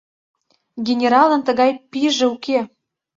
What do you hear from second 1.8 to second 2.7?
пийже уке.